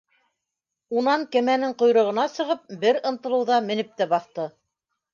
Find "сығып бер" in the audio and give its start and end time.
2.39-3.03